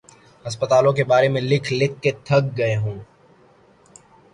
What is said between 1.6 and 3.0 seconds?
لکھ کے تھک گئے ہوں۔